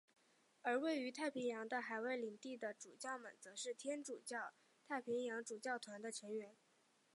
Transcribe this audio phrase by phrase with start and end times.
[0.63, 6.55] 而位于太平洋的海外领地的主教们则是天主教太平洋主教团的成员。